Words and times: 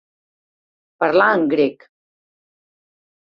Parlar 1.03 1.27
en 1.33 1.45
grec. 1.51 1.85